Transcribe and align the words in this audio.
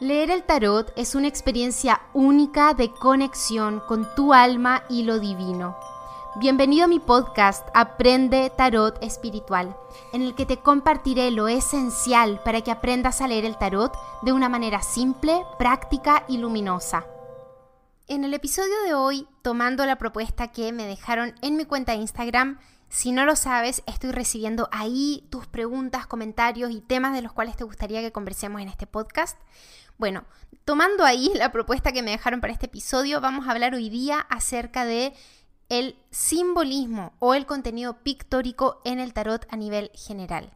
Leer 0.00 0.30
el 0.30 0.44
tarot 0.44 0.94
es 0.96 1.14
una 1.14 1.28
experiencia 1.28 2.00
única 2.14 2.72
de 2.72 2.90
conexión 2.90 3.80
con 3.80 4.08
tu 4.14 4.32
alma 4.32 4.82
y 4.88 5.02
lo 5.02 5.20
divino. 5.20 5.76
Bienvenido 6.36 6.86
a 6.86 6.88
mi 6.88 7.00
podcast 7.00 7.68
Aprende 7.74 8.50
Tarot 8.56 8.96
Espiritual, 9.02 9.76
en 10.14 10.22
el 10.22 10.34
que 10.34 10.46
te 10.46 10.56
compartiré 10.56 11.30
lo 11.30 11.48
esencial 11.48 12.40
para 12.42 12.62
que 12.62 12.70
aprendas 12.70 13.20
a 13.20 13.28
leer 13.28 13.44
el 13.44 13.58
tarot 13.58 13.92
de 14.22 14.32
una 14.32 14.48
manera 14.48 14.80
simple, 14.80 15.44
práctica 15.58 16.24
y 16.28 16.38
luminosa. 16.38 17.04
En 18.08 18.24
el 18.24 18.32
episodio 18.32 18.80
de 18.86 18.94
hoy, 18.94 19.28
tomando 19.42 19.84
la 19.84 19.96
propuesta 19.96 20.48
que 20.48 20.72
me 20.72 20.86
dejaron 20.86 21.34
en 21.42 21.58
mi 21.58 21.66
cuenta 21.66 21.92
de 21.92 21.98
Instagram, 21.98 22.58
si 22.90 23.12
no 23.12 23.24
lo 23.24 23.36
sabes, 23.36 23.84
estoy 23.86 24.10
recibiendo 24.10 24.68
ahí 24.72 25.26
tus 25.30 25.46
preguntas, 25.46 26.08
comentarios 26.08 26.72
y 26.72 26.80
temas 26.80 27.14
de 27.14 27.22
los 27.22 27.32
cuales 27.32 27.56
te 27.56 27.62
gustaría 27.62 28.00
que 28.00 28.10
conversemos 28.10 28.60
en 28.60 28.68
este 28.68 28.88
podcast. 28.88 29.38
Bueno, 29.96 30.24
tomando 30.64 31.04
ahí 31.04 31.30
la 31.36 31.52
propuesta 31.52 31.92
que 31.92 32.02
me 32.02 32.10
dejaron 32.10 32.40
para 32.40 32.52
este 32.52 32.66
episodio, 32.66 33.20
vamos 33.20 33.46
a 33.46 33.52
hablar 33.52 33.74
hoy 33.74 33.90
día 33.90 34.18
acerca 34.18 34.84
de 34.84 35.14
el 35.68 35.96
simbolismo 36.10 37.12
o 37.20 37.34
el 37.34 37.46
contenido 37.46 38.02
pictórico 38.02 38.82
en 38.84 38.98
el 38.98 39.12
tarot 39.12 39.46
a 39.50 39.56
nivel 39.56 39.92
general. 39.94 40.50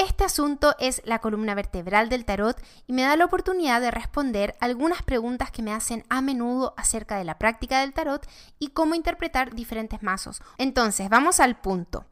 Este 0.00 0.24
asunto 0.24 0.74
es 0.78 1.02
la 1.04 1.18
columna 1.18 1.54
vertebral 1.54 2.08
del 2.08 2.24
tarot 2.24 2.58
y 2.86 2.94
me 2.94 3.02
da 3.02 3.16
la 3.16 3.26
oportunidad 3.26 3.82
de 3.82 3.90
responder 3.90 4.56
algunas 4.58 5.02
preguntas 5.02 5.50
que 5.50 5.60
me 5.60 5.74
hacen 5.74 6.06
a 6.08 6.22
menudo 6.22 6.72
acerca 6.78 7.18
de 7.18 7.24
la 7.24 7.36
práctica 7.36 7.80
del 7.80 7.92
tarot 7.92 8.26
y 8.58 8.68
cómo 8.68 8.94
interpretar 8.94 9.54
diferentes 9.54 10.02
mazos. 10.02 10.40
Entonces, 10.56 11.10
vamos 11.10 11.38
al 11.38 11.60
punto. 11.60 12.06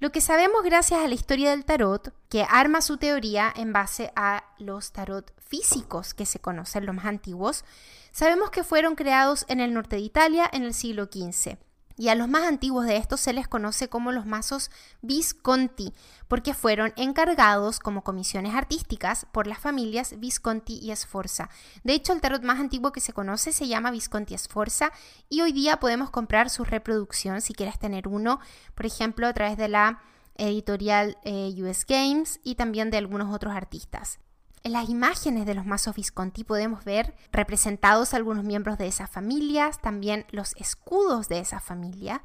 Lo 0.00 0.12
que 0.12 0.22
sabemos 0.22 0.62
gracias 0.62 1.00
a 1.00 1.08
la 1.08 1.14
historia 1.14 1.50
del 1.50 1.66
tarot, 1.66 2.14
que 2.30 2.46
arma 2.48 2.80
su 2.80 2.96
teoría 2.96 3.52
en 3.54 3.70
base 3.70 4.14
a 4.16 4.44
los 4.56 4.92
tarot 4.92 5.30
físicos 5.38 6.14
que 6.14 6.24
se 6.24 6.38
conocen, 6.38 6.86
los 6.86 6.94
más 6.94 7.04
antiguos, 7.04 7.66
sabemos 8.12 8.48
que 8.48 8.64
fueron 8.64 8.94
creados 8.94 9.44
en 9.48 9.60
el 9.60 9.74
norte 9.74 9.96
de 9.96 10.02
Italia 10.02 10.48
en 10.50 10.62
el 10.62 10.72
siglo 10.72 11.04
XV. 11.04 11.58
Y 11.96 12.08
a 12.08 12.14
los 12.14 12.28
más 12.28 12.44
antiguos 12.44 12.86
de 12.86 12.96
estos 12.96 13.20
se 13.20 13.32
les 13.32 13.48
conoce 13.48 13.88
como 13.88 14.12
los 14.12 14.26
mazos 14.26 14.70
Visconti, 15.00 15.94
porque 16.28 16.52
fueron 16.52 16.92
encargados 16.96 17.78
como 17.78 18.04
comisiones 18.04 18.54
artísticas 18.54 19.26
por 19.32 19.46
las 19.46 19.58
familias 19.58 20.18
Visconti 20.18 20.78
y 20.82 20.94
Sforza. 20.94 21.48
De 21.84 21.94
hecho, 21.94 22.12
el 22.12 22.20
tarot 22.20 22.42
más 22.42 22.60
antiguo 22.60 22.92
que 22.92 23.00
se 23.00 23.12
conoce 23.12 23.52
se 23.52 23.66
llama 23.66 23.90
Visconti 23.90 24.36
Sforza 24.36 24.92
y 25.30 25.40
hoy 25.40 25.52
día 25.52 25.78
podemos 25.78 26.10
comprar 26.10 26.50
su 26.50 26.64
reproducción 26.64 27.40
si 27.40 27.54
quieres 27.54 27.78
tener 27.78 28.08
uno, 28.08 28.40
por 28.74 28.84
ejemplo, 28.84 29.26
a 29.26 29.32
través 29.32 29.56
de 29.56 29.68
la 29.68 30.02
editorial 30.36 31.16
eh, 31.24 31.54
US 31.62 31.86
Games 31.86 32.40
y 32.42 32.56
también 32.56 32.90
de 32.90 32.98
algunos 32.98 33.34
otros 33.34 33.54
artistas. 33.54 34.18
En 34.66 34.72
las 34.72 34.88
imágenes 34.88 35.46
de 35.46 35.54
los 35.54 35.64
mazos 35.64 35.94
Visconti 35.94 36.42
podemos 36.42 36.84
ver 36.84 37.14
representados 37.30 38.14
algunos 38.14 38.42
miembros 38.42 38.78
de 38.78 38.88
esas 38.88 39.08
familias, 39.08 39.80
también 39.80 40.26
los 40.30 40.56
escudos 40.56 41.28
de 41.28 41.38
esa 41.38 41.60
familia 41.60 42.24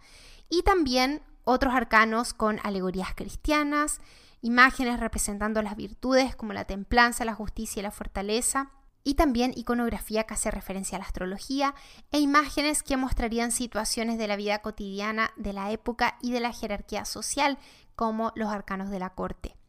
y 0.50 0.64
también 0.64 1.22
otros 1.44 1.76
arcanos 1.76 2.34
con 2.34 2.60
alegorías 2.64 3.14
cristianas, 3.14 4.02
imágenes 4.42 5.00
representando 5.00 5.62
las 5.62 5.76
virtudes 5.76 6.36
como 6.36 6.54
la 6.54 6.66
templanza, 6.66 7.26
la 7.26 7.36
justicia 7.36 7.80
y 7.80 7.84
la 7.84 7.92
fortaleza, 7.92 8.72
y 9.04 9.14
también 9.14 9.54
iconografía 9.56 10.24
que 10.24 10.34
hace 10.34 10.50
referencia 10.50 10.96
a 10.96 11.00
la 11.00 11.06
astrología 11.06 11.76
e 12.12 12.18
imágenes 12.18 12.82
que 12.82 12.98
mostrarían 12.98 13.52
situaciones 13.52 14.18
de 14.18 14.28
la 14.28 14.36
vida 14.36 14.64
cotidiana 14.64 15.30
de 15.36 15.54
la 15.54 15.70
época 15.70 16.18
y 16.24 16.32
de 16.32 16.40
la 16.40 16.54
jerarquía 16.54 17.06
social, 17.06 17.60
como 17.96 18.32
los 18.34 18.50
arcanos 18.50 18.90
de 18.90 18.98
la 18.98 19.12
corte. 19.12 19.61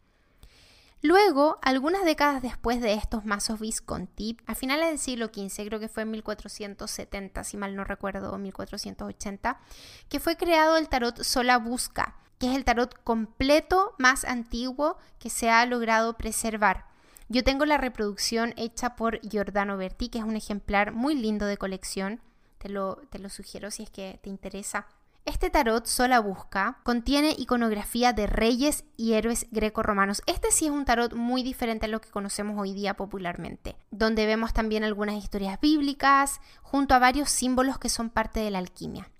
Luego, 1.05 1.58
algunas 1.62 2.05
décadas 2.05 2.42
después 2.42 2.81
de 2.81 2.95
estos 2.95 3.25
mazos 3.25 3.58
Visconti, 3.58 4.36
a 4.47 4.55
finales 4.55 4.86
del 4.86 5.00
siglo 5.00 5.27
XV, 5.34 5.67
creo 5.67 5.81
que 5.81 5.89
fue 5.89 6.05
en 6.05 6.12
1470, 6.12 7.42
si 7.42 7.56
mal 7.56 7.75
no 7.75 7.83
recuerdo, 7.83 8.39
1480, 8.39 9.61
que 10.08 10.20
fue 10.20 10.36
creado 10.36 10.77
el 10.77 10.89
tarot 10.89 11.24
Sola 11.24 11.58
Busca, 11.58 12.14
que 12.39 12.48
es 12.48 12.57
el 12.57 12.64
tarot 12.64 13.02
completo 13.02 13.96
más 13.98 14.24
antiguo 14.24 14.96
que 15.18 15.29
se 15.29 15.51
ha 15.51 15.67
logrado 15.67 16.17
preservar. 16.17 16.86
Yo 17.29 17.42
tengo 17.42 17.64
la 17.64 17.79
reproducción 17.79 18.55
hecha 18.57 18.95
por 18.95 19.18
Giordano 19.29 19.77
Berti, 19.77 20.08
que 20.08 20.18
es 20.18 20.24
un 20.24 20.36
ejemplar 20.36 20.92
muy 20.92 21.17
lindo 21.17 21.46
de 21.46 21.57
colección. 21.57 22.20
Te 22.58 22.68
lo, 22.68 23.01
te 23.11 23.18
lo 23.18 23.29
sugiero 23.29 23.73
si 23.73 23.83
es 23.83 23.91
que 23.91 24.20
te 24.23 24.30
interesa. 24.30 24.86
Este 25.24 25.50
tarot 25.50 25.86
sola 25.86 26.18
busca 26.18 26.80
contiene 26.83 27.36
iconografía 27.38 28.12
de 28.12 28.27
reyes 28.27 28.84
y 28.96 29.12
héroes 29.12 29.46
greco-romanos. 29.52 30.20
Este 30.27 30.50
sí 30.50 30.66
es 30.66 30.72
un 30.72 30.84
tarot 30.84 31.14
muy 31.14 31.44
diferente 31.44 31.86
a 31.86 31.88
lo 31.88 32.00
que 32.00 32.10
conocemos 32.10 32.58
hoy 32.58 32.72
día 32.72 32.94
popularmente, 32.94 33.77
donde 33.92 34.27
vemos 34.27 34.52
también 34.52 34.82
algunas 34.82 35.14
historias 35.14 35.61
bíblicas 35.61 36.40
junto 36.62 36.94
a 36.94 36.98
varios 36.98 37.30
símbolos 37.30 37.78
que 37.78 37.88
son 37.88 38.11
parte 38.11 38.40
de 38.40 38.50
la 38.50 38.58
alquimia. 38.58 39.11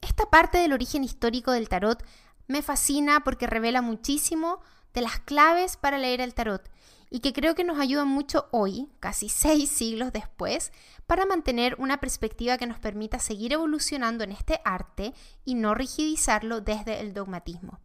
Esta 0.00 0.30
parte 0.30 0.58
del 0.58 0.72
origen 0.72 1.02
histórico 1.02 1.50
del 1.50 1.68
tarot 1.68 2.00
me 2.46 2.62
fascina 2.62 3.24
porque 3.24 3.48
revela 3.48 3.82
muchísimo 3.82 4.60
de 4.94 5.00
las 5.00 5.18
claves 5.18 5.76
para 5.76 5.98
leer 5.98 6.20
el 6.20 6.34
tarot 6.34 6.70
y 7.10 7.20
que 7.20 7.32
creo 7.32 7.54
que 7.54 7.64
nos 7.64 7.78
ayuda 7.78 8.04
mucho 8.04 8.48
hoy, 8.52 8.88
casi 9.00 9.28
seis 9.28 9.68
siglos 9.70 10.12
después, 10.12 10.72
para 11.08 11.24
mantener 11.24 11.74
una 11.78 12.00
perspectiva 12.00 12.58
que 12.58 12.66
nos 12.66 12.78
permita 12.78 13.18
seguir 13.18 13.54
evolucionando 13.54 14.24
en 14.24 14.30
este 14.30 14.60
arte 14.62 15.14
y 15.42 15.54
no 15.54 15.74
rigidizarlo 15.74 16.60
desde 16.60 17.00
el 17.00 17.14
dogmatismo. 17.14 17.80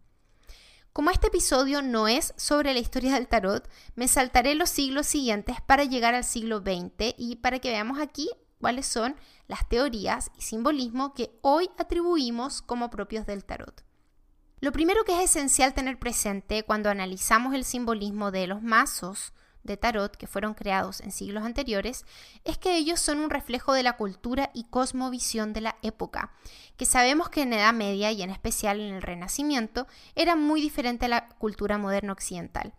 Como 0.91 1.09
este 1.09 1.27
episodio 1.27 1.81
no 1.81 2.09
es 2.09 2.33
sobre 2.35 2.73
la 2.73 2.81
historia 2.81 3.13
del 3.13 3.29
tarot, 3.29 3.67
me 3.95 4.09
saltaré 4.09 4.55
los 4.55 4.69
siglos 4.69 5.07
siguientes 5.07 5.55
para 5.61 5.85
llegar 5.85 6.13
al 6.13 6.25
siglo 6.25 6.59
XX 6.59 7.15
y 7.17 7.37
para 7.37 7.59
que 7.59 7.69
veamos 7.69 7.99
aquí 7.99 8.29
cuáles 8.59 8.87
son 8.87 9.15
las 9.47 9.69
teorías 9.69 10.29
y 10.37 10.41
simbolismo 10.41 11.13
que 11.13 11.31
hoy 11.41 11.69
atribuimos 11.77 12.61
como 12.61 12.89
propios 12.89 13.25
del 13.25 13.45
tarot. 13.45 13.85
Lo 14.59 14.73
primero 14.73 15.05
que 15.05 15.23
es 15.23 15.29
esencial 15.29 15.73
tener 15.73 15.97
presente 15.97 16.63
cuando 16.63 16.89
analizamos 16.89 17.53
el 17.53 17.63
simbolismo 17.63 18.31
de 18.31 18.47
los 18.47 18.61
mazos 18.61 19.31
de 19.63 19.77
tarot 19.77 20.15
que 20.15 20.27
fueron 20.27 20.53
creados 20.53 21.01
en 21.01 21.11
siglos 21.11 21.43
anteriores 21.43 22.05
es 22.43 22.57
que 22.57 22.75
ellos 22.75 22.99
son 22.99 23.19
un 23.19 23.29
reflejo 23.29 23.73
de 23.73 23.83
la 23.83 23.97
cultura 23.97 24.51
y 24.53 24.65
cosmovisión 24.65 25.53
de 25.53 25.61
la 25.61 25.75
época, 25.81 26.31
que 26.77 26.85
sabemos 26.85 27.29
que 27.29 27.41
en 27.43 27.53
Edad 27.53 27.73
Media 27.73 28.11
y 28.11 28.21
en 28.21 28.29
especial 28.29 28.79
en 28.79 28.93
el 28.93 29.01
Renacimiento 29.01 29.87
era 30.15 30.35
muy 30.35 30.61
diferente 30.61 31.05
a 31.05 31.09
la 31.09 31.29
cultura 31.29 31.77
moderna 31.77 32.13
occidental. 32.13 32.73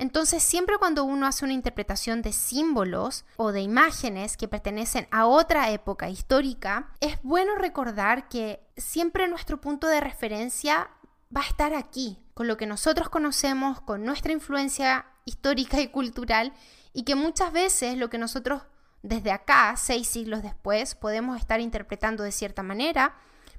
Entonces, 0.00 0.42
siempre 0.42 0.78
cuando 0.78 1.04
uno 1.04 1.26
hace 1.26 1.44
una 1.44 1.52
interpretación 1.52 2.22
de 2.22 2.32
símbolos 2.32 3.26
o 3.36 3.52
de 3.52 3.60
imágenes 3.60 4.38
que 4.38 4.48
pertenecen 4.48 5.06
a 5.10 5.26
otra 5.26 5.70
época 5.72 6.08
histórica, 6.08 6.88
es 7.00 7.18
bueno 7.22 7.54
recordar 7.56 8.30
que 8.30 8.66
siempre 8.78 9.28
nuestro 9.28 9.60
punto 9.60 9.86
de 9.88 10.00
referencia 10.00 10.88
va 11.36 11.42
a 11.42 11.46
estar 11.46 11.74
aquí, 11.74 12.18
con 12.32 12.48
lo 12.48 12.56
que 12.56 12.66
nosotros 12.66 13.10
conocemos, 13.10 13.82
con 13.82 14.02
nuestra 14.02 14.32
influencia 14.32 15.04
histórica 15.24 15.80
y 15.80 15.88
cultural, 15.88 16.52
y 16.92 17.04
que 17.04 17.14
muchas 17.14 17.52
veces 17.52 17.96
lo 17.96 18.10
que 18.10 18.18
nosotros 18.18 18.62
desde 19.02 19.32
acá, 19.32 19.74
seis 19.76 20.08
siglos 20.08 20.42
después, 20.42 20.94
podemos 20.94 21.38
estar 21.38 21.60
interpretando 21.60 22.22
de 22.22 22.32
cierta 22.32 22.62
manera, 22.62 23.14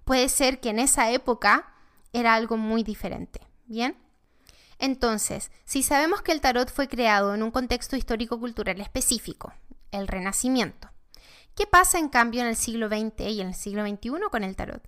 puede 0.05 0.29
ser 0.29 0.59
que 0.59 0.69
en 0.69 0.79
esa 0.79 1.09
época 1.11 1.73
era 2.13 2.33
algo 2.35 2.57
muy 2.57 2.83
diferente. 2.83 3.41
¿Bien? 3.65 3.97
Entonces, 4.79 5.51
si 5.63 5.83
sabemos 5.83 6.21
que 6.21 6.31
el 6.31 6.41
tarot 6.41 6.69
fue 6.69 6.87
creado 6.87 7.33
en 7.35 7.43
un 7.43 7.51
contexto 7.51 7.95
histórico-cultural 7.95 8.81
específico, 8.81 9.53
el 9.91 10.07
Renacimiento, 10.07 10.89
¿qué 11.55 11.67
pasa 11.67 11.99
en 11.99 12.09
cambio 12.09 12.41
en 12.41 12.47
el 12.47 12.55
siglo 12.55 12.87
XX 12.87 13.29
y 13.29 13.41
en 13.41 13.49
el 13.49 13.55
siglo 13.55 13.85
XXI 13.87 14.09
con 14.29 14.43
el 14.43 14.55
tarot? 14.55 14.83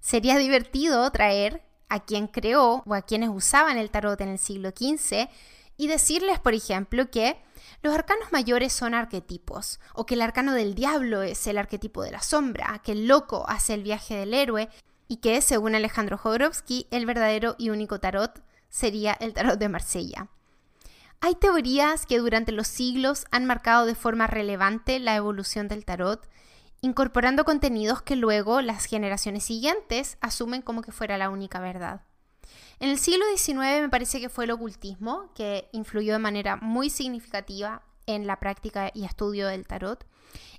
Sería 0.00 0.36
divertido 0.36 1.08
traer 1.10 1.62
a 1.88 2.00
quien 2.00 2.26
creó 2.26 2.82
o 2.84 2.94
a 2.94 3.02
quienes 3.02 3.30
usaban 3.30 3.78
el 3.78 3.90
tarot 3.90 4.20
en 4.20 4.30
el 4.30 4.38
siglo 4.38 4.70
XV 4.70 5.28
y 5.76 5.88
decirles, 5.88 6.38
por 6.38 6.54
ejemplo, 6.54 7.10
que 7.10 7.36
los 7.82 7.94
arcanos 7.94 8.32
mayores 8.32 8.72
son 8.72 8.94
arquetipos, 8.94 9.80
o 9.94 10.06
que 10.06 10.14
el 10.14 10.22
arcano 10.22 10.52
del 10.52 10.74
diablo 10.74 11.22
es 11.22 11.46
el 11.46 11.58
arquetipo 11.58 12.02
de 12.02 12.10
la 12.10 12.22
sombra, 12.22 12.80
que 12.84 12.92
el 12.92 13.06
loco 13.06 13.44
hace 13.48 13.74
el 13.74 13.82
viaje 13.82 14.16
del 14.16 14.34
héroe, 14.34 14.68
y 15.08 15.18
que, 15.18 15.40
según 15.40 15.74
Alejandro 15.74 16.18
Jodorowsky, 16.18 16.88
el 16.90 17.06
verdadero 17.06 17.54
y 17.58 17.70
único 17.70 18.00
tarot 18.00 18.42
sería 18.68 19.12
el 19.12 19.32
tarot 19.32 19.58
de 19.58 19.68
Marsella. 19.68 20.28
Hay 21.20 21.34
teorías 21.34 22.06
que 22.06 22.18
durante 22.18 22.52
los 22.52 22.66
siglos 22.66 23.26
han 23.30 23.46
marcado 23.46 23.86
de 23.86 23.94
forma 23.94 24.26
relevante 24.26 24.98
la 24.98 25.16
evolución 25.16 25.68
del 25.68 25.84
tarot, 25.84 26.28
incorporando 26.82 27.44
contenidos 27.44 28.02
que 28.02 28.16
luego 28.16 28.60
las 28.60 28.84
generaciones 28.84 29.44
siguientes 29.44 30.18
asumen 30.20 30.62
como 30.62 30.82
que 30.82 30.92
fuera 30.92 31.16
la 31.18 31.30
única 31.30 31.58
verdad. 31.60 32.02
En 32.78 32.90
el 32.90 32.98
siglo 32.98 33.24
XIX 33.34 33.80
me 33.80 33.88
parece 33.88 34.20
que 34.20 34.28
fue 34.28 34.44
el 34.44 34.50
ocultismo 34.50 35.30
que 35.34 35.68
influyó 35.72 36.12
de 36.12 36.18
manera 36.18 36.56
muy 36.56 36.90
significativa 36.90 37.82
en 38.04 38.26
la 38.26 38.38
práctica 38.38 38.90
y 38.92 39.04
estudio 39.04 39.48
del 39.48 39.66
tarot. 39.66 40.04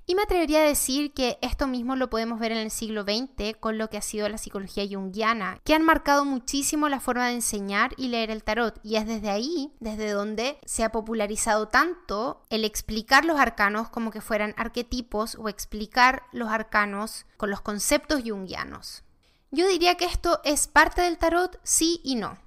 Y 0.04 0.14
me 0.14 0.22
atrevería 0.22 0.60
a 0.60 0.66
decir 0.66 1.12
que 1.12 1.38
esto 1.42 1.68
mismo 1.68 1.94
lo 1.94 2.08
podemos 2.08 2.40
ver 2.40 2.50
en 2.50 2.58
el 2.58 2.70
siglo 2.70 3.02
XX 3.02 3.56
con 3.60 3.76
lo 3.76 3.90
que 3.90 3.98
ha 3.98 4.02
sido 4.02 4.28
la 4.28 4.38
psicología 4.38 4.84
junguiana, 4.90 5.60
que 5.64 5.74
han 5.74 5.84
marcado 5.84 6.24
muchísimo 6.24 6.88
la 6.88 6.98
forma 6.98 7.26
de 7.26 7.34
enseñar 7.34 7.92
y 7.98 8.08
leer 8.08 8.30
el 8.30 8.42
tarot. 8.42 8.80
Y 8.82 8.96
es 8.96 9.06
desde 9.06 9.28
ahí, 9.28 9.70
desde 9.80 10.10
donde 10.10 10.58
se 10.64 10.82
ha 10.82 10.90
popularizado 10.90 11.68
tanto 11.68 12.42
el 12.48 12.64
explicar 12.64 13.26
los 13.26 13.38
arcanos 13.38 13.90
como 13.90 14.10
que 14.10 14.22
fueran 14.22 14.54
arquetipos 14.56 15.36
o 15.36 15.48
explicar 15.50 16.22
los 16.32 16.48
arcanos 16.48 17.26
con 17.36 17.50
los 17.50 17.60
conceptos 17.60 18.22
junguianos. 18.26 19.04
Yo 19.50 19.66
diría 19.66 19.96
que 19.96 20.04
esto 20.04 20.40
es 20.44 20.66
parte 20.66 21.02
del 21.02 21.18
tarot, 21.18 21.58
sí 21.62 22.00
y 22.04 22.16
no. 22.16 22.38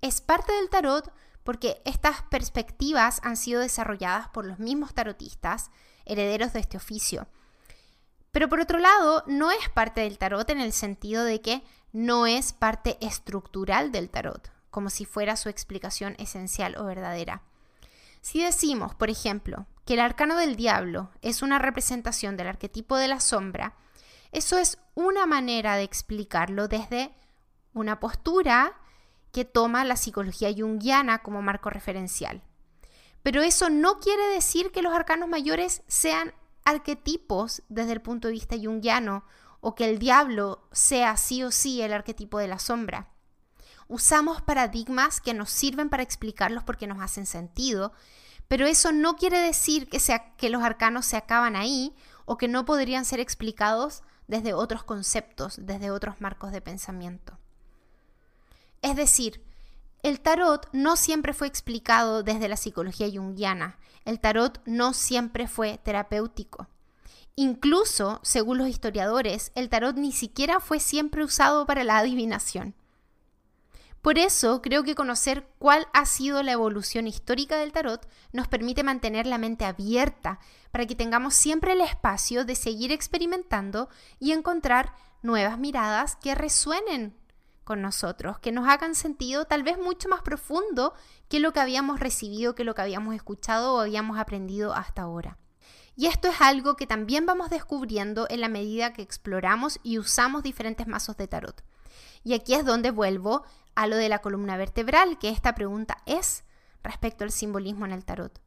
Es 0.00 0.20
parte 0.20 0.52
del 0.52 0.70
tarot 0.70 1.12
porque 1.44 1.80
estas 1.84 2.22
perspectivas 2.22 3.20
han 3.22 3.36
sido 3.36 3.60
desarrolladas 3.60 4.28
por 4.28 4.44
los 4.44 4.58
mismos 4.58 4.94
tarotistas, 4.94 5.70
herederos 6.04 6.52
de 6.52 6.60
este 6.60 6.76
oficio. 6.76 7.28
Pero 8.32 8.48
por 8.48 8.60
otro 8.60 8.78
lado, 8.78 9.22
no 9.26 9.50
es 9.50 9.68
parte 9.68 10.00
del 10.02 10.18
tarot 10.18 10.48
en 10.50 10.60
el 10.60 10.72
sentido 10.72 11.24
de 11.24 11.40
que 11.40 11.62
no 11.92 12.26
es 12.26 12.52
parte 12.52 12.98
estructural 13.00 13.92
del 13.92 14.10
tarot, 14.10 14.50
como 14.70 14.90
si 14.90 15.04
fuera 15.04 15.36
su 15.36 15.48
explicación 15.48 16.16
esencial 16.18 16.76
o 16.76 16.84
verdadera. 16.84 17.42
Si 18.20 18.42
decimos, 18.42 18.94
por 18.94 19.08
ejemplo, 19.08 19.66
que 19.84 19.94
el 19.94 20.00
arcano 20.00 20.36
del 20.36 20.56
diablo 20.56 21.10
es 21.22 21.42
una 21.42 21.58
representación 21.58 22.36
del 22.36 22.48
arquetipo 22.48 22.96
de 22.96 23.08
la 23.08 23.20
sombra, 23.20 23.74
eso 24.36 24.58
es 24.58 24.76
una 24.94 25.24
manera 25.24 25.76
de 25.76 25.82
explicarlo 25.82 26.68
desde 26.68 27.10
una 27.72 28.00
postura 28.00 28.78
que 29.32 29.46
toma 29.46 29.82
la 29.86 29.96
psicología 29.96 30.52
junguiana 30.54 31.22
como 31.22 31.40
marco 31.40 31.70
referencial. 31.70 32.42
Pero 33.22 33.40
eso 33.40 33.70
no 33.70 33.98
quiere 33.98 34.26
decir 34.28 34.72
que 34.72 34.82
los 34.82 34.92
arcanos 34.92 35.30
mayores 35.30 35.82
sean 35.86 36.34
arquetipos 36.66 37.62
desde 37.70 37.92
el 37.92 38.02
punto 38.02 38.28
de 38.28 38.32
vista 38.32 38.56
junguiano 38.62 39.24
o 39.60 39.74
que 39.74 39.88
el 39.88 39.98
diablo 39.98 40.68
sea 40.70 41.16
sí 41.16 41.42
o 41.42 41.50
sí 41.50 41.80
el 41.80 41.94
arquetipo 41.94 42.38
de 42.38 42.48
la 42.48 42.58
sombra. 42.58 43.08
Usamos 43.88 44.42
paradigmas 44.42 45.22
que 45.22 45.32
nos 45.32 45.48
sirven 45.48 45.88
para 45.88 46.02
explicarlos 46.02 46.62
porque 46.62 46.86
nos 46.86 47.00
hacen 47.00 47.24
sentido, 47.24 47.94
pero 48.48 48.66
eso 48.66 48.92
no 48.92 49.16
quiere 49.16 49.40
decir 49.40 49.88
que, 49.88 49.98
que 50.36 50.50
los 50.50 50.62
arcanos 50.62 51.06
se 51.06 51.16
acaban 51.16 51.56
ahí 51.56 51.96
o 52.26 52.36
que 52.36 52.48
no 52.48 52.66
podrían 52.66 53.06
ser 53.06 53.18
explicados 53.18 54.02
desde 54.28 54.54
otros 54.54 54.84
conceptos, 54.84 55.56
desde 55.60 55.90
otros 55.90 56.20
marcos 56.20 56.52
de 56.52 56.60
pensamiento. 56.60 57.38
Es 58.82 58.96
decir, 58.96 59.42
el 60.02 60.20
tarot 60.20 60.68
no 60.72 60.96
siempre 60.96 61.32
fue 61.32 61.46
explicado 61.48 62.22
desde 62.22 62.48
la 62.48 62.56
psicología 62.56 63.08
junguiana. 63.10 63.78
El 64.04 64.20
tarot 64.20 64.60
no 64.64 64.92
siempre 64.92 65.48
fue 65.48 65.78
terapéutico. 65.78 66.68
Incluso, 67.34 68.20
según 68.22 68.58
los 68.58 68.68
historiadores, 68.68 69.52
el 69.54 69.68
tarot 69.68 69.96
ni 69.96 70.12
siquiera 70.12 70.60
fue 70.60 70.80
siempre 70.80 71.24
usado 71.24 71.66
para 71.66 71.84
la 71.84 71.98
adivinación. 71.98 72.74
Por 74.06 74.20
eso 74.20 74.62
creo 74.62 74.84
que 74.84 74.94
conocer 74.94 75.48
cuál 75.58 75.88
ha 75.92 76.06
sido 76.06 76.40
la 76.44 76.52
evolución 76.52 77.08
histórica 77.08 77.56
del 77.56 77.72
tarot 77.72 78.08
nos 78.32 78.46
permite 78.46 78.84
mantener 78.84 79.26
la 79.26 79.36
mente 79.36 79.64
abierta 79.64 80.38
para 80.70 80.86
que 80.86 80.94
tengamos 80.94 81.34
siempre 81.34 81.72
el 81.72 81.80
espacio 81.80 82.44
de 82.44 82.54
seguir 82.54 82.92
experimentando 82.92 83.88
y 84.20 84.30
encontrar 84.30 84.94
nuevas 85.22 85.58
miradas 85.58 86.14
que 86.14 86.36
resuenen 86.36 87.16
con 87.64 87.82
nosotros, 87.82 88.38
que 88.38 88.52
nos 88.52 88.68
hagan 88.68 88.94
sentido 88.94 89.44
tal 89.44 89.64
vez 89.64 89.76
mucho 89.76 90.08
más 90.08 90.22
profundo 90.22 90.94
que 91.28 91.40
lo 91.40 91.52
que 91.52 91.58
habíamos 91.58 91.98
recibido, 91.98 92.54
que 92.54 92.62
lo 92.62 92.76
que 92.76 92.82
habíamos 92.82 93.12
escuchado 93.12 93.74
o 93.74 93.80
habíamos 93.80 94.20
aprendido 94.20 94.72
hasta 94.72 95.02
ahora. 95.02 95.36
Y 95.96 96.06
esto 96.06 96.28
es 96.28 96.40
algo 96.40 96.76
que 96.76 96.86
también 96.86 97.26
vamos 97.26 97.50
descubriendo 97.50 98.28
en 98.30 98.40
la 98.40 98.48
medida 98.48 98.92
que 98.92 99.02
exploramos 99.02 99.80
y 99.82 99.98
usamos 99.98 100.44
diferentes 100.44 100.86
mazos 100.86 101.16
de 101.16 101.26
tarot. 101.26 101.64
Y 102.22 102.34
aquí 102.34 102.54
es 102.54 102.64
donde 102.64 102.90
vuelvo 102.90 103.44
a 103.76 103.86
lo 103.86 103.96
de 103.96 104.08
la 104.08 104.18
columna 104.18 104.56
vertebral, 104.56 105.18
que 105.18 105.28
esta 105.28 105.54
pregunta 105.54 105.98
es 106.06 106.44
respecto 106.82 107.22
al 107.22 107.30
simbolismo 107.30 107.86
en 107.86 107.92
el 107.92 108.04
tarot. 108.04 108.40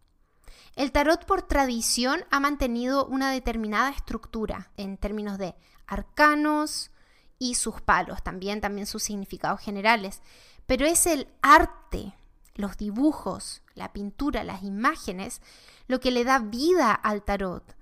El 0.76 0.92
tarot 0.92 1.26
por 1.26 1.44
tradición 1.44 2.26
ha 2.30 2.40
mantenido 2.40 3.06
una 3.06 3.32
determinada 3.32 3.90
estructura 3.90 4.72
en 4.76 4.98
términos 4.98 5.38
de 5.38 5.56
arcanos, 5.88 6.92
y 7.40 7.56
sus 7.56 7.82
palos, 7.82 8.22
también, 8.22 8.62
también 8.62 8.86
sus 8.86 9.02
significados 9.02 9.62
generales. 9.62 10.22
Pero 10.68 10.86
es 10.86 11.08
el 11.08 11.28
arte, 11.42 12.14
los 12.54 12.78
dibujos, 12.78 13.64
la 13.74 13.94
pintura, 13.94 14.44
las 14.44 14.62
imágenes, 14.64 15.42
lo 15.88 16.00
que 16.02 16.12
le 16.12 16.26
da 16.26 16.40
vida 16.40 16.92
al 16.92 17.24
tarot, 17.24 17.76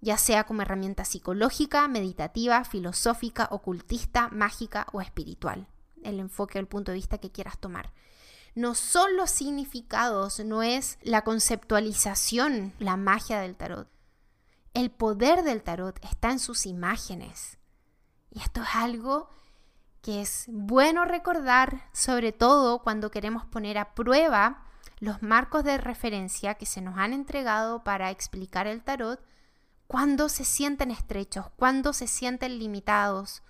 ya 0.00 0.16
sea 0.16 0.44
como 0.44 0.62
herramienta 0.62 1.04
psicológica, 1.04 1.86
meditativa, 1.86 2.64
filosófica, 2.64 3.46
ocultista, 3.52 4.28
mágica 4.30 4.86
o 4.92 5.00
espiritual, 5.00 5.68
el 6.04 6.20
enfoque 6.20 6.58
o 6.58 6.60
el 6.60 6.68
punto 6.68 6.92
de 6.92 6.96
vista 6.96 7.18
que 7.18 7.30
quieras 7.30 7.58
tomar. 7.58 7.92
No 8.54 8.74
son 8.74 9.16
los 9.16 9.30
significados, 9.30 10.40
no 10.40 10.62
es 10.62 10.98
la 11.02 11.22
conceptualización, 11.22 12.74
la 12.78 12.96
magia 12.96 13.40
del 13.40 13.56
tarot. 13.56 13.88
El 14.74 14.90
poder 14.90 15.42
del 15.42 15.62
tarot 15.62 15.98
está 16.04 16.30
en 16.30 16.38
sus 16.38 16.66
imágenes, 16.66 17.58
y 18.30 18.40
esto 18.40 18.62
es 18.62 18.68
algo 18.74 19.30
que 20.02 20.20
es 20.20 20.46
bueno 20.48 21.04
recordar, 21.04 21.88
sobre 21.92 22.32
todo 22.32 22.82
cuando 22.82 23.10
queremos 23.10 23.44
poner 23.46 23.78
a 23.78 23.94
prueba 23.94 24.66
los 24.98 25.22
marcos 25.22 25.64
de 25.64 25.78
referencia 25.78 26.54
que 26.54 26.66
se 26.66 26.80
nos 26.80 26.98
han 26.98 27.12
entregado 27.12 27.84
para 27.84 28.10
explicar 28.10 28.66
el 28.66 28.82
tarot, 28.82 29.20
cuando 29.86 30.28
se 30.28 30.44
sienten 30.44 30.90
estrechos, 30.90 31.46
cuando 31.56 31.92
se 31.92 32.06
sienten 32.06 32.58
limitados 32.58 33.42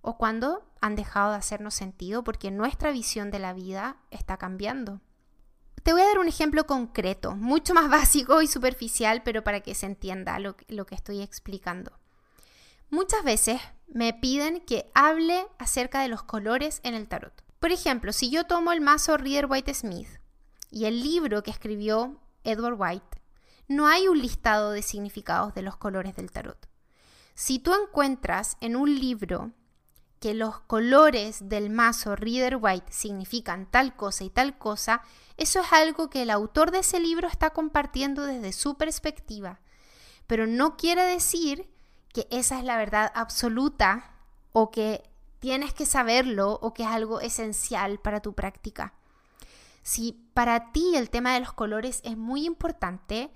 o 0.00 0.16
cuando 0.16 0.64
han 0.80 0.96
dejado 0.96 1.32
de 1.32 1.38
hacernos 1.38 1.74
sentido 1.74 2.22
porque 2.24 2.50
nuestra 2.50 2.90
visión 2.90 3.30
de 3.30 3.38
la 3.38 3.52
vida 3.52 3.96
está 4.10 4.36
cambiando. 4.36 5.00
Te 5.82 5.92
voy 5.92 6.02
a 6.02 6.06
dar 6.06 6.18
un 6.18 6.28
ejemplo 6.28 6.66
concreto, 6.66 7.36
mucho 7.36 7.74
más 7.74 7.88
básico 7.90 8.42
y 8.42 8.46
superficial, 8.46 9.22
pero 9.22 9.44
para 9.44 9.60
que 9.60 9.74
se 9.74 9.86
entienda 9.86 10.38
lo, 10.38 10.56
que 10.56 10.94
estoy 10.94 11.22
explicando. 11.22 11.92
Muchas 12.90 13.24
veces 13.24 13.60
me 13.86 14.12
piden 14.12 14.60
que 14.60 14.90
hable 14.94 15.46
acerca 15.58 16.00
de 16.00 16.08
los 16.08 16.22
colores 16.22 16.80
en 16.82 16.94
el 16.94 17.08
tarot. 17.08 17.44
Por 17.58 17.72
ejemplo, 17.72 18.12
si 18.12 18.30
yo 18.30 18.44
tomo 18.44 18.72
el 18.72 18.80
mazo 18.80 19.16
Reader 19.16 19.46
White 19.48 19.74
Smith 19.74 20.08
y 20.70 20.84
el 20.84 21.02
libro 21.02 21.42
que 21.42 21.50
escribió 21.50 22.20
Edward 22.44 22.76
White, 22.78 23.22
no 23.68 23.88
hay 23.88 24.08
un 24.08 24.20
listado 24.20 24.70
de 24.70 24.82
significados 24.82 25.54
de 25.54 25.62
los 25.62 25.76
colores 25.76 26.14
del 26.14 26.30
tarot. 26.30 26.68
Si 27.34 27.58
tú 27.58 27.74
encuentras 27.74 28.56
en 28.60 28.76
un 28.76 28.94
libro 28.94 29.52
que 30.20 30.34
los 30.34 30.60
colores 30.60 31.48
del 31.48 31.70
mazo 31.70 32.16
Reader 32.16 32.58
White 32.60 32.92
significan 32.92 33.66
tal 33.70 33.94
cosa 33.96 34.24
y 34.24 34.30
tal 34.30 34.56
cosa, 34.56 35.02
eso 35.36 35.60
es 35.60 35.72
algo 35.72 36.08
que 36.08 36.22
el 36.22 36.30
autor 36.30 36.70
de 36.70 36.78
ese 36.78 37.00
libro 37.00 37.28
está 37.28 37.50
compartiendo 37.50 38.24
desde 38.24 38.52
su 38.52 38.76
perspectiva. 38.76 39.60
Pero 40.26 40.46
no 40.46 40.76
quiere 40.76 41.02
decir 41.04 41.68
que 42.12 42.26
esa 42.30 42.58
es 42.58 42.64
la 42.64 42.78
verdad 42.78 43.12
absoluta 43.14 44.12
o 44.52 44.70
que 44.70 45.02
tienes 45.38 45.74
que 45.74 45.84
saberlo 45.84 46.58
o 46.62 46.72
que 46.72 46.84
es 46.84 46.88
algo 46.88 47.20
esencial 47.20 47.98
para 47.98 48.20
tu 48.20 48.32
práctica. 48.32 48.94
Si 49.82 50.28
para 50.34 50.72
ti 50.72 50.96
el 50.96 51.10
tema 51.10 51.34
de 51.34 51.40
los 51.40 51.52
colores 51.52 52.00
es 52.04 52.16
muy 52.16 52.46
importante, 52.46 53.30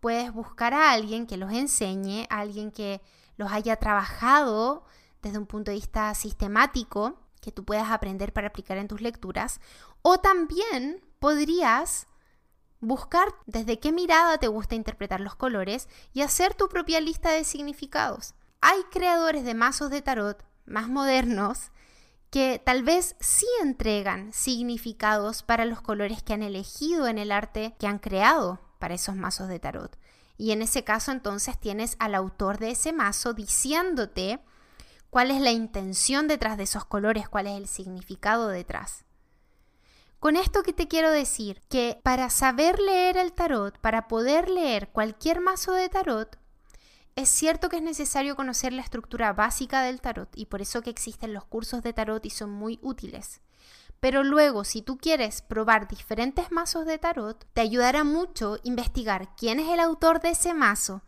puedes 0.00 0.32
buscar 0.32 0.74
a 0.74 0.90
alguien 0.90 1.26
que 1.26 1.36
los 1.36 1.52
enseñe, 1.52 2.26
a 2.30 2.40
alguien 2.40 2.72
que 2.72 3.02
los 3.36 3.52
haya 3.52 3.76
trabajado 3.76 4.84
desde 5.22 5.38
un 5.38 5.46
punto 5.46 5.70
de 5.70 5.76
vista 5.76 6.14
sistemático, 6.14 7.18
que 7.40 7.52
tú 7.52 7.64
puedas 7.64 7.90
aprender 7.90 8.32
para 8.32 8.48
aplicar 8.48 8.78
en 8.78 8.88
tus 8.88 9.00
lecturas, 9.00 9.60
o 10.02 10.18
también 10.18 11.00
podrías 11.18 12.06
buscar 12.80 13.28
desde 13.46 13.78
qué 13.78 13.92
mirada 13.92 14.38
te 14.38 14.48
gusta 14.48 14.74
interpretar 14.74 15.20
los 15.20 15.36
colores 15.36 15.88
y 16.12 16.22
hacer 16.22 16.54
tu 16.54 16.68
propia 16.68 17.00
lista 17.00 17.30
de 17.30 17.44
significados. 17.44 18.34
Hay 18.60 18.82
creadores 18.90 19.44
de 19.44 19.54
mazos 19.54 19.90
de 19.90 20.02
tarot 20.02 20.44
más 20.66 20.88
modernos 20.88 21.70
que 22.30 22.60
tal 22.64 22.82
vez 22.82 23.14
sí 23.20 23.46
entregan 23.60 24.32
significados 24.32 25.42
para 25.42 25.64
los 25.64 25.80
colores 25.80 26.22
que 26.22 26.32
han 26.32 26.42
elegido 26.42 27.06
en 27.06 27.18
el 27.18 27.30
arte 27.30 27.74
que 27.78 27.86
han 27.86 27.98
creado 27.98 28.60
para 28.78 28.94
esos 28.94 29.14
mazos 29.14 29.48
de 29.48 29.60
tarot. 29.60 29.98
Y 30.38 30.52
en 30.52 30.62
ese 30.62 30.82
caso 30.82 31.12
entonces 31.12 31.60
tienes 31.60 31.94
al 31.98 32.14
autor 32.14 32.58
de 32.58 32.70
ese 32.70 32.92
mazo 32.92 33.34
diciéndote 33.34 34.40
cuál 35.12 35.30
es 35.30 35.42
la 35.42 35.50
intención 35.50 36.26
detrás 36.26 36.56
de 36.56 36.62
esos 36.62 36.86
colores, 36.86 37.28
cuál 37.28 37.46
es 37.46 37.58
el 37.58 37.68
significado 37.68 38.48
detrás. 38.48 39.04
Con 40.18 40.36
esto 40.36 40.62
que 40.62 40.72
te 40.72 40.88
quiero 40.88 41.10
decir, 41.10 41.60
que 41.68 42.00
para 42.02 42.30
saber 42.30 42.78
leer 42.78 43.18
el 43.18 43.34
tarot, 43.34 43.78
para 43.80 44.08
poder 44.08 44.48
leer 44.48 44.88
cualquier 44.88 45.42
mazo 45.42 45.74
de 45.74 45.90
tarot, 45.90 46.38
es 47.14 47.28
cierto 47.28 47.68
que 47.68 47.76
es 47.76 47.82
necesario 47.82 48.36
conocer 48.36 48.72
la 48.72 48.80
estructura 48.80 49.34
básica 49.34 49.82
del 49.82 50.00
tarot 50.00 50.30
y 50.34 50.46
por 50.46 50.62
eso 50.62 50.80
que 50.80 50.88
existen 50.88 51.34
los 51.34 51.44
cursos 51.44 51.82
de 51.82 51.92
tarot 51.92 52.24
y 52.24 52.30
son 52.30 52.50
muy 52.50 52.78
útiles. 52.80 53.42
Pero 54.00 54.24
luego, 54.24 54.64
si 54.64 54.80
tú 54.80 54.96
quieres 54.96 55.42
probar 55.42 55.88
diferentes 55.88 56.50
mazos 56.50 56.86
de 56.86 56.96
tarot, 56.96 57.46
te 57.52 57.60
ayudará 57.60 58.02
mucho 58.02 58.56
investigar 58.62 59.36
quién 59.36 59.60
es 59.60 59.68
el 59.68 59.78
autor 59.78 60.22
de 60.22 60.30
ese 60.30 60.54
mazo, 60.54 61.02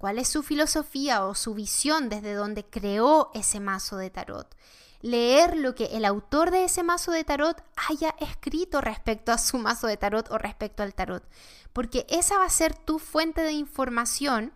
cuál 0.00 0.18
es 0.18 0.28
su 0.28 0.42
filosofía 0.42 1.26
o 1.26 1.34
su 1.34 1.52
visión 1.52 2.08
desde 2.08 2.32
donde 2.32 2.64
creó 2.64 3.30
ese 3.34 3.60
mazo 3.60 3.98
de 3.98 4.08
tarot. 4.08 4.56
Leer 5.02 5.58
lo 5.58 5.74
que 5.74 5.90
el 5.92 6.06
autor 6.06 6.50
de 6.50 6.64
ese 6.64 6.82
mazo 6.82 7.12
de 7.12 7.22
tarot 7.22 7.62
haya 7.90 8.14
escrito 8.18 8.80
respecto 8.80 9.30
a 9.30 9.36
su 9.36 9.58
mazo 9.58 9.88
de 9.88 9.98
tarot 9.98 10.30
o 10.30 10.38
respecto 10.38 10.82
al 10.82 10.94
tarot. 10.94 11.22
Porque 11.74 12.06
esa 12.08 12.38
va 12.38 12.46
a 12.46 12.48
ser 12.48 12.74
tu 12.74 12.98
fuente 12.98 13.42
de 13.42 13.52
información 13.52 14.54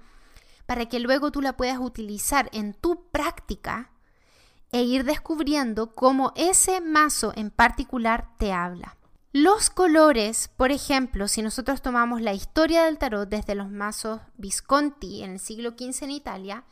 para 0.65 0.87
que 0.87 0.99
luego 0.99 1.31
tú 1.31 1.43
la 1.43 1.59
puedas 1.59 1.79
utilizar 1.79 2.49
en 2.55 2.73
tu 2.73 3.11
práctica 3.11 3.91
e 4.73 4.83
ir 4.83 5.05
descubriendo 5.05 5.93
cómo 5.93 6.33
ese 6.37 6.81
mazo 6.81 7.35
en 7.37 7.51
particular 7.51 8.31
te 8.39 8.55
habla. 8.55 8.97
Los 9.37 9.69
colores, 9.69 10.47
por 10.57 10.71
ejemplo, 10.71 11.27
si 11.27 11.43
nosotros 11.43 11.83
tomamos 11.83 12.21
la 12.21 12.35
historia 12.35 12.85
del 12.85 12.99
tarot 12.99 13.29
desde 13.29 13.57
los 13.57 13.69
mazos 13.69 14.21
Visconti 14.37 15.25
en 15.25 15.33
el 15.33 15.41
siglo 15.41 15.71
XV 15.71 16.05
en 16.05 16.11
Italia, 16.13 16.65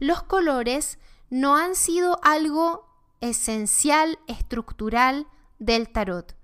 los 0.00 0.24
colores 0.24 0.98
no 1.28 1.56
han 1.56 1.76
sido 1.76 2.18
algo 2.24 2.84
esencial, 3.20 4.18
estructural 4.26 5.28
del 5.60 5.88
tarot. 5.88 6.34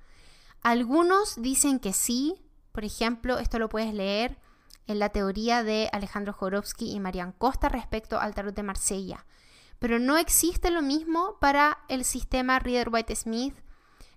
Algunos 0.63 1.43
dicen 1.43 1.81
que 1.81 1.93
sí, 1.93 2.37
por 2.71 2.85
ejemplo, 2.85 3.41
esto 3.41 3.59
lo 3.59 3.69
puedes 3.69 3.93
leer 3.93 4.39
en 4.87 5.01
la 5.01 5.09
teoría 5.09 5.65
de 5.65 5.89
Alejandro 5.93 6.33
Jorovsky 6.33 6.93
y 6.93 7.01
Marian 7.01 7.33
Costa 7.33 7.69
respecto 7.69 8.21
al 8.21 8.37
tarot 8.37 8.55
de 8.55 8.63
Marsella. 8.63 9.27
Pero 9.81 9.99
no 9.99 10.17
existe 10.17 10.71
lo 10.71 10.81
mismo 10.81 11.39
para 11.41 11.79
el 11.89 12.05
sistema 12.05 12.61
Reader 12.61 12.89
White 12.89 13.17
Smith 13.17 13.66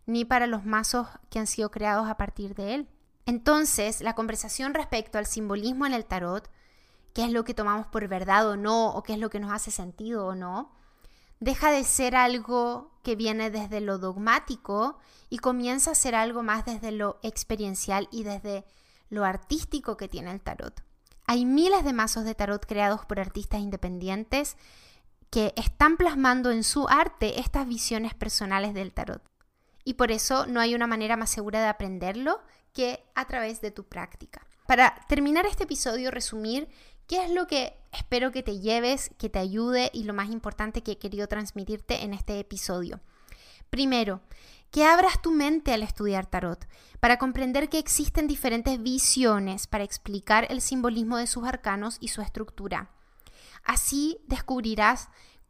ni 0.09 0.25
para 0.25 0.47
los 0.47 0.65
mazos 0.65 1.07
que 1.29 1.37
han 1.37 1.45
sido 1.45 1.69
creados 1.69 2.09
a 2.09 2.17
partir 2.17 2.55
de 2.55 2.73
él. 2.73 2.89
Entonces, 3.27 4.01
la 4.01 4.15
conversación 4.15 4.73
respecto 4.73 5.19
al 5.19 5.27
simbolismo 5.27 5.85
en 5.85 5.93
el 5.93 6.05
tarot, 6.05 6.49
qué 7.13 7.25
es 7.25 7.31
lo 7.31 7.43
que 7.43 7.53
tomamos 7.53 7.85
por 7.85 8.07
verdad 8.07 8.49
o 8.49 8.57
no, 8.57 8.89
o 8.89 9.03
qué 9.03 9.13
es 9.13 9.19
lo 9.19 9.29
que 9.29 9.39
nos 9.39 9.51
hace 9.51 9.69
sentido 9.69 10.25
o 10.25 10.33
no, 10.33 10.71
deja 11.39 11.69
de 11.69 11.83
ser 11.83 12.15
algo 12.15 12.91
que 13.03 13.15
viene 13.15 13.51
desde 13.51 13.81
lo 13.81 13.99
dogmático 13.99 14.97
y 15.29 15.37
comienza 15.37 15.91
a 15.91 15.95
ser 15.95 16.15
algo 16.15 16.41
más 16.41 16.65
desde 16.65 16.91
lo 16.91 17.19
experiencial 17.21 18.09
y 18.11 18.23
desde 18.23 18.65
lo 19.09 19.25
artístico 19.25 19.95
que 19.95 20.07
tiene 20.07 20.31
el 20.31 20.41
tarot. 20.41 20.83
Hay 21.27 21.45
miles 21.45 21.83
de 21.83 21.93
mazos 21.93 22.23
de 22.23 22.33
tarot 22.33 22.65
creados 22.65 23.05
por 23.05 23.19
artistas 23.19 23.61
independientes 23.61 24.57
que 25.29 25.53
están 25.55 25.97
plasmando 25.97 26.49
en 26.49 26.63
su 26.63 26.87
arte 26.87 27.39
estas 27.39 27.67
visiones 27.67 28.15
personales 28.15 28.73
del 28.73 28.91
tarot. 28.91 29.21
Y 29.83 29.95
por 29.95 30.11
eso 30.11 30.45
no 30.45 30.59
hay 30.59 30.75
una 30.75 30.87
manera 30.87 31.17
más 31.17 31.29
segura 31.29 31.61
de 31.61 31.67
aprenderlo 31.67 32.41
que 32.73 33.03
a 33.15 33.25
través 33.25 33.61
de 33.61 33.71
tu 33.71 33.85
práctica. 33.85 34.45
Para 34.67 34.95
terminar 35.07 35.45
este 35.45 35.63
episodio, 35.63 36.11
resumir 36.11 36.67
qué 37.07 37.23
es 37.23 37.31
lo 37.31 37.47
que 37.47 37.73
espero 37.91 38.31
que 38.31 38.43
te 38.43 38.59
lleves, 38.59 39.09
que 39.17 39.29
te 39.29 39.39
ayude 39.39 39.89
y 39.93 40.03
lo 40.03 40.13
más 40.13 40.29
importante 40.29 40.83
que 40.83 40.91
he 40.91 40.97
querido 40.97 41.27
transmitirte 41.27 42.03
en 42.03 42.13
este 42.13 42.39
episodio. 42.39 42.99
Primero, 43.69 44.21
que 44.71 44.85
abras 44.85 45.21
tu 45.21 45.31
mente 45.31 45.73
al 45.73 45.81
estudiar 45.81 46.27
tarot, 46.27 46.67
para 46.99 47.17
comprender 47.17 47.69
que 47.69 47.79
existen 47.79 48.27
diferentes 48.27 48.81
visiones 48.81 49.67
para 49.67 49.83
explicar 49.83 50.45
el 50.49 50.61
simbolismo 50.61 51.17
de 51.17 51.27
sus 51.27 51.45
arcanos 51.45 51.97
y 51.99 52.09
su 52.09 52.21
estructura. 52.21 52.91
Así 53.63 54.19
descubrirás 54.27 55.09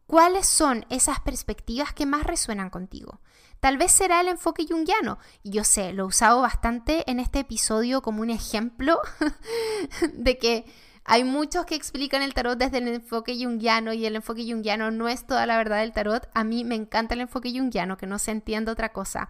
cuáles 0.09 0.47
son 0.47 0.87
esas 0.89 1.19
perspectivas 1.19 1.93
que 1.93 2.07
más 2.07 2.23
resuenan 2.23 2.71
contigo. 2.71 3.19
Tal 3.59 3.77
vez 3.77 3.91
será 3.91 4.21
el 4.21 4.27
enfoque 4.27 4.65
junguiano. 4.67 5.19
Yo 5.43 5.63
sé, 5.63 5.93
lo 5.93 6.05
he 6.05 6.07
usado 6.07 6.41
bastante 6.41 7.09
en 7.11 7.19
este 7.19 7.41
episodio 7.41 8.01
como 8.01 8.23
un 8.23 8.31
ejemplo 8.31 8.99
de 10.13 10.39
que 10.39 10.65
hay 11.05 11.23
muchos 11.23 11.67
que 11.67 11.75
explican 11.75 12.23
el 12.23 12.33
tarot 12.33 12.57
desde 12.57 12.79
el 12.79 12.87
enfoque 12.87 13.37
junguiano 13.37 13.93
y 13.93 14.07
el 14.07 14.15
enfoque 14.15 14.51
junguiano 14.51 14.89
no 14.89 15.07
es 15.07 15.27
toda 15.27 15.45
la 15.45 15.57
verdad 15.57 15.81
del 15.81 15.93
tarot. 15.93 16.27
A 16.33 16.43
mí 16.43 16.63
me 16.63 16.73
encanta 16.73 17.13
el 17.13 17.21
enfoque 17.21 17.51
junguiano, 17.51 17.95
que 17.95 18.07
no 18.07 18.17
se 18.17 18.31
entiende 18.31 18.71
otra 18.71 18.91
cosa. 18.91 19.29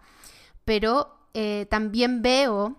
Pero 0.64 1.28
eh, 1.34 1.68
también 1.70 2.22
veo 2.22 2.78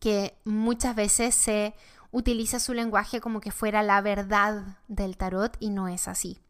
que 0.00 0.36
muchas 0.44 0.96
veces 0.96 1.36
se 1.36 1.76
utiliza 2.10 2.58
su 2.58 2.74
lenguaje 2.74 3.20
como 3.20 3.40
que 3.40 3.52
fuera 3.52 3.84
la 3.84 4.00
verdad 4.00 4.78
del 4.88 5.16
tarot 5.16 5.56
y 5.60 5.70
no 5.70 5.86
es 5.86 6.08
así. 6.08 6.40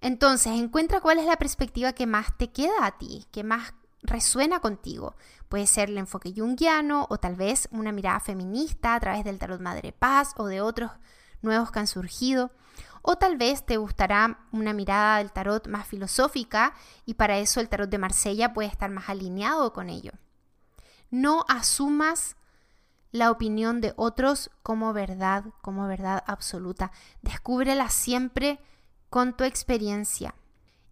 Entonces, 0.00 0.52
encuentra 0.52 1.00
cuál 1.00 1.18
es 1.18 1.26
la 1.26 1.36
perspectiva 1.36 1.92
que 1.92 2.06
más 2.06 2.36
te 2.38 2.50
queda 2.50 2.86
a 2.86 2.98
ti, 2.98 3.26
que 3.30 3.44
más 3.44 3.74
resuena 4.02 4.60
contigo. 4.60 5.14
Puede 5.48 5.66
ser 5.66 5.90
el 5.90 5.98
enfoque 5.98 6.32
junguiano 6.34 7.06
o 7.10 7.18
tal 7.18 7.36
vez 7.36 7.68
una 7.70 7.92
mirada 7.92 8.20
feminista 8.20 8.94
a 8.94 9.00
través 9.00 9.24
del 9.24 9.38
tarot 9.38 9.60
Madre 9.60 9.92
Paz 9.92 10.32
o 10.36 10.46
de 10.46 10.60
otros 10.60 10.90
nuevos 11.42 11.70
que 11.70 11.80
han 11.80 11.86
surgido. 11.86 12.50
O 13.02 13.16
tal 13.16 13.36
vez 13.36 13.64
te 13.64 13.76
gustará 13.78 14.40
una 14.52 14.72
mirada 14.72 15.18
del 15.18 15.32
tarot 15.32 15.66
más 15.68 15.86
filosófica 15.86 16.74
y 17.06 17.14
para 17.14 17.38
eso 17.38 17.60
el 17.60 17.68
tarot 17.68 17.88
de 17.88 17.98
Marsella 17.98 18.52
puede 18.52 18.68
estar 18.68 18.90
más 18.90 19.08
alineado 19.08 19.72
con 19.72 19.88
ello. 19.88 20.12
No 21.10 21.44
asumas 21.48 22.36
la 23.10 23.30
opinión 23.30 23.80
de 23.80 23.92
otros 23.96 24.50
como 24.62 24.92
verdad, 24.92 25.44
como 25.62 25.86
verdad 25.86 26.22
absoluta. 26.26 26.92
Descúbrela 27.22 27.88
siempre 27.88 28.60
con 29.10 29.36
tu 29.36 29.44
experiencia. 29.44 30.34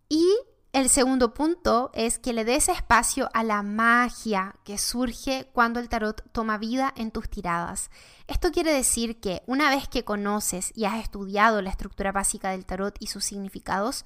Y 0.08 0.26
el 0.72 0.90
segundo 0.90 1.32
punto 1.32 1.90
es 1.94 2.18
que 2.18 2.34
le 2.34 2.44
des 2.44 2.68
espacio 2.68 3.30
a 3.32 3.42
la 3.42 3.62
magia 3.62 4.56
que 4.64 4.76
surge 4.76 5.48
cuando 5.52 5.80
el 5.80 5.88
tarot 5.88 6.22
toma 6.32 6.58
vida 6.58 6.92
en 6.96 7.10
tus 7.10 7.30
tiradas. 7.30 7.90
Esto 8.26 8.52
quiere 8.52 8.72
decir 8.72 9.18
que 9.18 9.42
una 9.46 9.70
vez 9.70 9.88
que 9.88 10.04
conoces 10.04 10.72
y 10.74 10.84
has 10.84 11.02
estudiado 11.02 11.62
la 11.62 11.70
estructura 11.70 12.12
básica 12.12 12.50
del 12.50 12.66
tarot 12.66 12.96
y 13.00 13.06
sus 13.06 13.24
significados, 13.24 14.04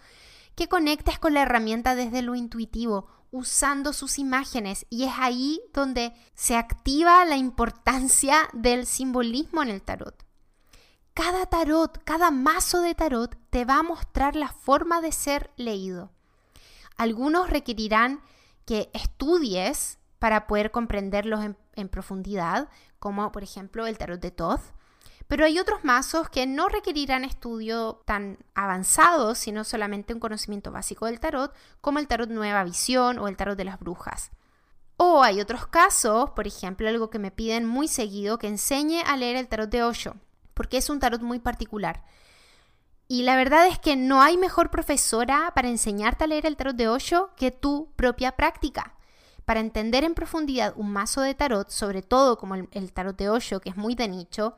que 0.55 0.69
conectes 0.69 1.19
con 1.19 1.35
la 1.35 1.43
herramienta 1.43 1.95
desde 1.95 2.23
lo 2.23 2.37
intuitivo, 2.37 3.09
usando 3.33 3.93
sus 3.93 4.19
imágenes 4.19 4.87
y 4.89 5.05
es 5.05 5.13
ahí 5.19 5.61
donde 5.73 6.13
se 6.35 6.55
activa 6.55 7.25
la 7.25 7.37
importancia 7.37 8.49
del 8.53 8.87
simbolismo 8.87 9.63
en 9.63 9.71
el 9.71 9.83
tarot. 9.83 10.25
Cada 11.15 11.45
tarot, 11.45 12.03
cada 12.05 12.31
mazo 12.31 12.81
de 12.81 12.95
tarot 12.95 13.37
te 13.51 13.67
va 13.67 13.79
a 13.79 13.83
mostrar 13.83 14.35
la 14.35 14.49
forma 14.49 15.03
de 15.03 15.13
ser 15.13 15.51
leído. 15.57 16.11
Algunos 16.97 17.51
requerirán 17.51 18.23
que 18.65 18.91
estudies 18.95 19.99
para 20.19 20.47
poder 20.47 20.71
comprenderlos 20.71 21.45
en, 21.75 21.89
profundidad, 21.89 22.69
como 22.99 23.31
por 23.31 23.43
ejemplo 23.43 23.87
el 23.87 23.99
tarot 23.99 24.21
de 24.21 24.31
Thoth. 24.31 24.63
Pero 25.29 25.45
hay 25.45 25.59
otros 25.59 25.85
mazos 25.85 26.31
que 26.31 26.47
no 26.47 26.69
requerirán 26.69 27.25
estudio 27.25 28.03
tan 28.07 28.39
avanzado, 28.55 29.35
sino 29.35 29.65
solamente 29.65 30.15
un 30.15 30.21
conocimiento 30.21 30.73
básico 30.73 31.07
del 31.07 31.21
tarot, 31.21 31.55
como 31.83 31.99
el 31.99 32.09
tarot 32.09 32.31
Nueva 32.31 32.65
Visión 32.65 33.19
o 33.19 33.29
el 33.29 33.37
tarot 33.37 33.59
de 33.59 33.65
las 33.65 33.79
brujas. 33.79 34.31
O 34.97 35.23
hay 35.23 35.41
otros 35.41 35.67
casos, 35.67 36.31
por 36.31 36.47
ejemplo, 36.47 36.89
algo 36.89 37.11
que 37.11 37.19
me 37.19 37.31
piden 37.31 37.67
muy 37.67 37.89
seguido, 37.89 38.39
que 38.39 38.49
enseñe 38.49 39.03
a 39.05 39.17
leer 39.17 39.37
el 39.37 39.49
tarot 39.49 39.69
de 39.69 39.83
Osho, 39.83 40.17
porque 40.63 40.77
es 40.77 40.89
un 40.91 41.01
tarot 41.01 41.21
muy 41.23 41.41
particular. 41.41 42.05
Y 43.09 43.25
la 43.25 43.35
verdad 43.35 43.67
es 43.67 43.81
que 43.81 43.97
no 43.97 44.23
hay 44.23 44.37
mejor 44.37 44.71
profesora 44.71 45.51
para 45.57 45.69
enseñarte 45.69 46.23
a 46.23 46.29
leer 46.29 46.47
el 46.47 46.57
tarot 46.57 46.77
de 46.77 46.87
Osho 46.87 47.31
que 47.35 47.51
tu 47.51 47.91
propia 47.97 48.37
práctica. 48.37 48.95
Para 49.45 49.59
entender 49.59 50.05
en 50.05 50.15
profundidad 50.15 50.73
un 50.77 50.93
mazo 50.93 51.21
de 51.21 51.35
tarot, 51.35 51.69
sobre 51.69 52.01
todo 52.01 52.39
como 52.39 52.55
el, 52.55 52.93
tarot 52.93 53.17
de 53.17 53.29
Osho, 53.29 53.59
que 53.59 53.71
es 53.71 53.77
muy 53.77 53.97
de 53.97 54.07
nicho, 54.07 54.55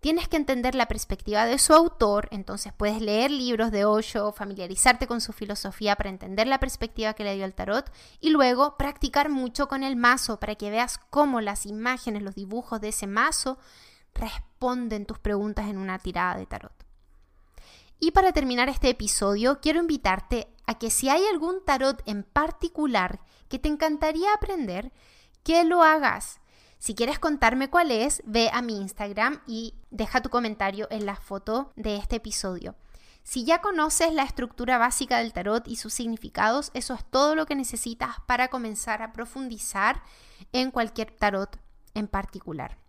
tienes 0.00 0.26
que 0.26 0.38
entender 0.38 0.74
la 0.74 0.88
perspectiva 0.88 1.44
de 1.44 1.58
su 1.58 1.74
autor, 1.74 2.28
entonces 2.30 2.72
puedes 2.72 3.02
leer 3.02 3.30
libros 3.30 3.70
de 3.72 3.84
Osho, 3.84 4.32
familiarizarte 4.32 5.06
con 5.06 5.20
su 5.20 5.34
filosofía 5.34 5.96
para 5.96 6.08
entender 6.08 6.46
la 6.46 6.60
perspectiva 6.60 7.12
que 7.12 7.24
le 7.24 7.34
dio 7.34 7.44
el 7.44 7.52
tarot 7.52 7.92
y 8.20 8.30
luego 8.30 8.78
practicar 8.78 9.28
mucho 9.28 9.68
con 9.68 9.82
el 9.82 9.96
mazo 9.96 10.40
para 10.40 10.54
que 10.54 10.70
veas 10.70 10.98
cómo 11.10 11.42
las 11.42 11.66
imágenes, 11.66 12.22
los 12.22 12.34
dibujos 12.34 12.80
de 12.80 12.88
ese 12.88 13.06
mazo 13.06 13.58
responden 14.14 15.06
tus 15.06 15.18
preguntas 15.18 15.68
en 15.68 15.78
una 15.78 15.98
tirada 15.98 16.36
de 16.36 16.46
tarot. 16.46 16.72
Y 17.98 18.10
para 18.10 18.32
terminar 18.32 18.68
este 18.68 18.88
episodio, 18.88 19.60
quiero 19.60 19.80
invitarte 19.80 20.48
a 20.66 20.78
que 20.78 20.90
si 20.90 21.08
hay 21.08 21.24
algún 21.26 21.64
tarot 21.64 22.02
en 22.06 22.24
particular 22.24 23.20
que 23.48 23.58
te 23.58 23.68
encantaría 23.68 24.32
aprender, 24.34 24.92
que 25.44 25.64
lo 25.64 25.82
hagas 25.82 26.40
si 26.82 26.96
quieres 26.96 27.20
contarme 27.20 27.70
cuál 27.70 27.92
es, 27.92 28.24
ve 28.26 28.50
a 28.52 28.60
mi 28.60 28.76
Instagram 28.76 29.40
y 29.46 29.76
deja 29.92 30.20
tu 30.20 30.30
comentario 30.30 30.88
en 30.90 31.06
la 31.06 31.14
foto 31.14 31.72
de 31.76 31.94
este 31.94 32.16
episodio. 32.16 32.74
Si 33.22 33.44
ya 33.44 33.60
conoces 33.60 34.12
la 34.12 34.24
estructura 34.24 34.78
básica 34.78 35.18
del 35.18 35.32
tarot 35.32 35.68
y 35.68 35.76
sus 35.76 35.94
significados, 35.94 36.72
eso 36.74 36.94
es 36.94 37.04
todo 37.04 37.36
lo 37.36 37.46
que 37.46 37.54
necesitas 37.54 38.16
para 38.26 38.48
comenzar 38.48 39.00
a 39.00 39.12
profundizar 39.12 40.02
en 40.50 40.72
cualquier 40.72 41.12
tarot 41.12 41.56
en 41.94 42.08
particular. 42.08 42.81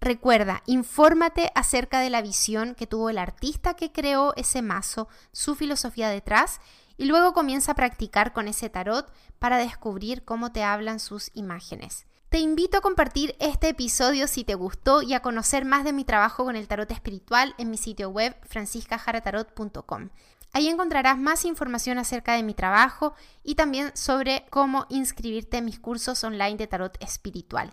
Recuerda, 0.00 0.62
infórmate 0.66 1.50
acerca 1.54 2.00
de 2.00 2.10
la 2.10 2.22
visión 2.22 2.74
que 2.74 2.86
tuvo 2.86 3.10
el 3.10 3.18
artista 3.18 3.74
que 3.74 3.92
creó 3.92 4.34
ese 4.36 4.62
mazo, 4.62 5.08
su 5.32 5.54
filosofía 5.54 6.08
detrás 6.10 6.60
y 6.96 7.06
luego 7.06 7.32
comienza 7.32 7.72
a 7.72 7.76
practicar 7.76 8.32
con 8.32 8.48
ese 8.48 8.68
tarot 8.68 9.12
para 9.38 9.58
descubrir 9.58 10.24
cómo 10.24 10.52
te 10.52 10.62
hablan 10.62 11.00
sus 11.00 11.30
imágenes. 11.34 12.06
Te 12.28 12.38
invito 12.38 12.78
a 12.78 12.80
compartir 12.80 13.36
este 13.38 13.68
episodio 13.68 14.26
si 14.26 14.44
te 14.44 14.54
gustó 14.54 15.00
y 15.00 15.14
a 15.14 15.20
conocer 15.20 15.64
más 15.64 15.84
de 15.84 15.92
mi 15.92 16.04
trabajo 16.04 16.44
con 16.44 16.56
el 16.56 16.68
tarot 16.68 16.90
espiritual 16.90 17.54
en 17.56 17.70
mi 17.70 17.76
sitio 17.76 18.10
web 18.10 18.36
franciscajaratarot.com. 18.48 20.10
Ahí 20.52 20.68
encontrarás 20.68 21.18
más 21.18 21.44
información 21.44 21.98
acerca 21.98 22.34
de 22.34 22.42
mi 22.42 22.54
trabajo 22.54 23.14
y 23.42 23.54
también 23.54 23.96
sobre 23.96 24.46
cómo 24.50 24.86
inscribirte 24.88 25.58
en 25.58 25.66
mis 25.66 25.78
cursos 25.78 26.24
online 26.24 26.56
de 26.56 26.66
tarot 26.66 26.96
espiritual. 27.02 27.72